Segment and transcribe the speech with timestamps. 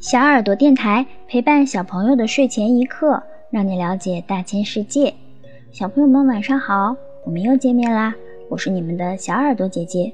[0.00, 5.12] 小耳朵电台陪伴小朋友的睡前一刻，让你了解大千世界。
[5.72, 6.94] 小朋友们晚上好，
[7.24, 8.14] 我们又见面啦！
[8.48, 10.12] 我是你们的小耳朵姐姐。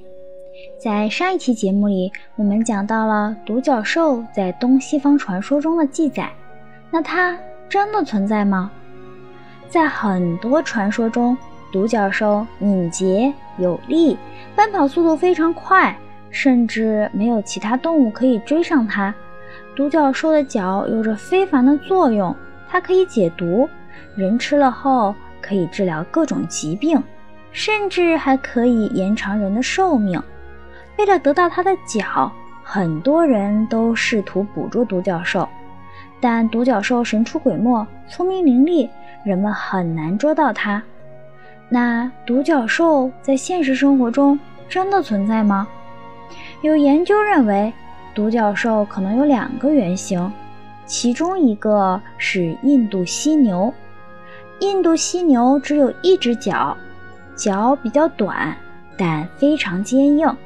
[0.83, 6.30] 在上一期节目里，我们讲到了独角兽在东西方传说中的记载。
[6.91, 7.39] 那它
[7.69, 8.73] 真的存在吗？
[9.69, 11.37] 在很多传说中，
[11.71, 14.16] 独角兽敏捷有力，
[14.57, 15.95] 奔跑速度非常快，
[16.30, 19.14] 甚至没有其他动物可以追上它。
[19.77, 22.35] 独角兽的角有着非凡的作用，
[22.68, 23.68] 它可以解毒，
[24.14, 27.03] 人吃了后可以治疗各种疾病，
[27.50, 30.22] 甚至还可以延长人的寿命。
[30.96, 32.30] 为了得到它的角，
[32.62, 35.48] 很多人都试图捕捉独角兽，
[36.20, 38.88] 但独角兽神出鬼没，聪明伶俐，
[39.25, 40.80] 人们很难捉到它。
[41.69, 44.38] 那独角兽在现实生活中
[44.69, 45.66] 真的存在吗？
[46.62, 47.72] 有研究认为。
[48.14, 50.33] 独角兽可能有两个原型，
[50.86, 53.72] 其中一个是印度犀牛。
[54.61, 56.77] 印度犀牛只有一只脚，
[57.34, 58.56] 脚比较短，
[58.97, 60.36] 但非常坚硬。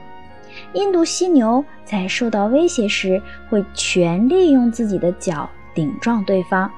[0.72, 3.20] 印度犀牛在受到威胁时，
[3.50, 6.70] 会全力用自己的脚顶撞对方，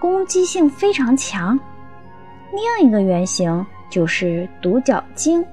[0.00, 1.60] 攻击性非常强。
[2.50, 5.44] 另一个原型就是独角鲸，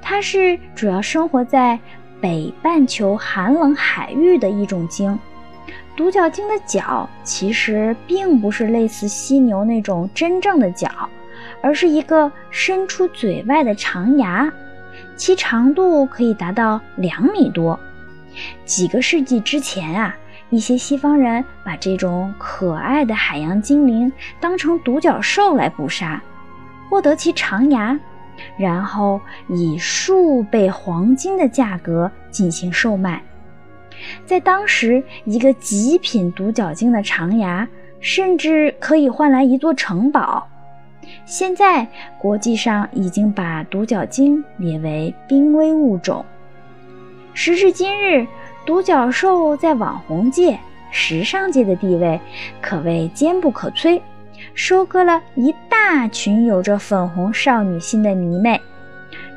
[0.00, 1.78] 它是主要生活在。
[2.24, 5.18] 北半球寒冷海域的一种鲸，
[5.94, 10.88] 独角鲸的角其实并不是类似犀牛那种真正的角，
[11.60, 14.50] 而是一个伸出嘴外的长牙，
[15.16, 17.78] 其长度可以达到两米多。
[18.64, 20.16] 几个世纪之前啊，
[20.48, 26.22] 一些西方人把这种可爱的海洋精灵当成独角兽来捕杀，
[26.88, 28.00] 获得其长牙。
[28.56, 33.22] 然后以数倍黄金的价格进行售卖，
[34.26, 37.66] 在当时，一个极品独角鲸的长牙
[38.00, 40.46] 甚至可以换来一座城堡。
[41.26, 41.86] 现在，
[42.18, 46.24] 国际上已经把独角鲸列为濒危物种。
[47.34, 48.26] 时至今日，
[48.64, 50.58] 独角兽在网红界、
[50.90, 52.18] 时尚界的地位
[52.62, 54.00] 可谓坚不可摧。
[54.54, 58.60] 收割了一大群有着粉红少女心的迷妹。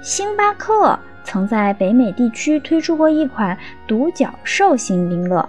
[0.01, 3.57] 星巴克曾在北美地区推出过一款
[3.87, 5.47] 独角兽型冰乐，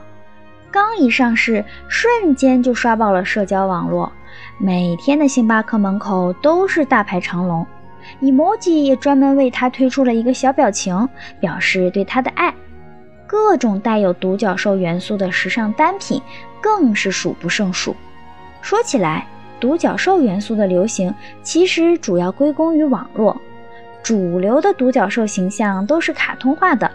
[0.70, 4.10] 刚一上市，瞬间就刷爆了社交网络。
[4.58, 7.66] 每天的星巴克门口都是大排长龙
[8.22, 11.08] ，emoji 也专门为它推出了一个小表情，
[11.40, 12.52] 表示对它的爱。
[13.26, 16.20] 各种带有独角兽元素的时尚单品
[16.62, 17.94] 更是数不胜数。
[18.62, 19.26] 说起来，
[19.60, 23.40] 独角兽元素的流行，其实主要归功于网络。
[24.02, 26.90] 主流的独角兽形象都是卡通化的，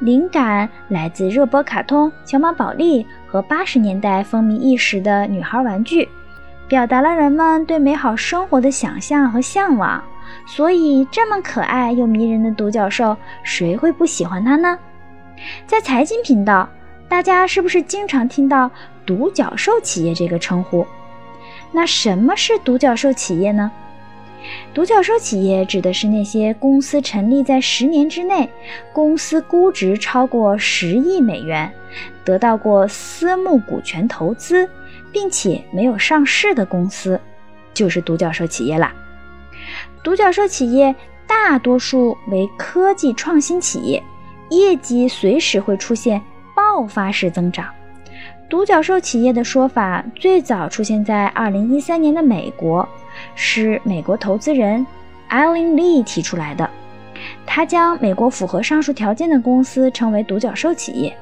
[0.00, 6.08] 灵感来自热播卡通《小马宝莉》和八十年代风靡一时的女孩玩具，
[6.66, 10.02] 表达了人们对美好生活的想象和向往。
[10.44, 14.76] 所以，这么可爱又迷人的独角兽，谁会不喜欢它呢？
[15.66, 16.68] 在财经频道，
[17.08, 18.68] 大家是不是经常听到
[19.06, 20.84] “独角兽企业”这个称呼？
[21.72, 23.70] 那什么是独角兽企业呢？
[24.72, 28.48] 独角兽企业指的是那些公司成立在十年之内，
[28.92, 31.72] 公司估值超过十亿美元，
[32.24, 34.68] 得到过私募股权投资，
[35.12, 37.20] 并且没有上市的公司，
[37.74, 38.94] 就是独角兽企业啦。
[40.04, 40.94] 独角兽企业
[41.26, 44.00] 大多数为科技创新企业，
[44.50, 46.22] 业绩随时会出现
[46.54, 47.66] 爆发式增长。
[48.48, 52.88] 独角兽企业的说法最早出现在2013年的美国，
[53.34, 54.86] 是美国投资人
[55.26, 56.70] 艾琳利提出来的。
[57.44, 61.16] 他将美国符合上述条件的公司称为独角兽企业。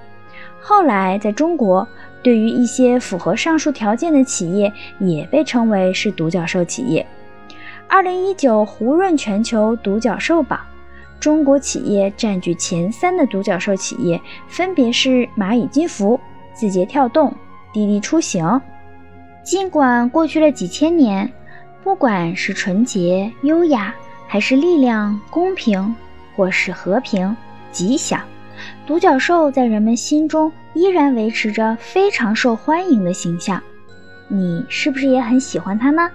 [0.61, 1.87] 后来在中国，
[2.23, 7.07] 对于一些符合上述条件的企业，也被称为是独角兽企业。
[7.89, 10.61] 2019胡润全球独角兽榜，
[11.19, 16.21] 中国企业占据前三的独角兽企业分别是蚂蚁金服。
[16.55, 17.35] 字节跳动、
[17.73, 18.61] 滴滴出行，
[19.43, 21.31] 尽管过去了几千年，
[21.83, 23.95] 不管是纯洁、优雅，
[24.27, 25.95] 还是力量、公平，
[26.35, 27.37] 或是和平、
[27.73, 28.21] 吉祥，
[28.87, 33.61] 独角兽在人们心中依然维持着非常受欢迎的形象。
[34.29, 36.11] 你是不是也很喜欢它呢？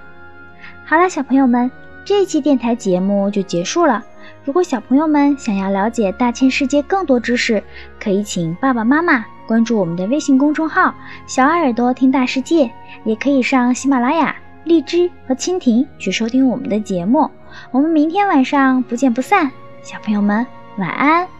[0.85, 1.69] 好了，小朋友们，
[2.03, 4.03] 这期电台节目就结束了。
[4.43, 7.61] 如果小朋友们想要了解大千世界更多知识，
[7.99, 9.23] 可以请爸爸妈妈。
[9.49, 10.93] 关注我们的微信公众号
[11.25, 12.69] “小耳朵听大世界”，
[13.03, 17.27] 也可以上喜马拉雅、荔枝和蜻蜓去收听我们的节目。
[17.71, 19.49] 我们明天晚上不见不散，
[19.81, 20.45] 小朋友们
[20.77, 21.38] 晚安。